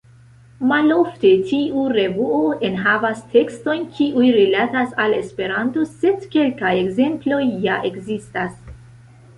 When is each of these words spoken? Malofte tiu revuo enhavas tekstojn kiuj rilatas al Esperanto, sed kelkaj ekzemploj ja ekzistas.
Malofte 0.69 1.33
tiu 1.49 1.83
revuo 1.97 2.39
enhavas 2.69 3.21
tekstojn 3.35 3.85
kiuj 3.99 4.33
rilatas 4.39 4.97
al 5.05 5.15
Esperanto, 5.21 5.87
sed 5.95 6.27
kelkaj 6.37 6.75
ekzemploj 6.83 7.45
ja 7.69 7.79
ekzistas. 7.93 8.61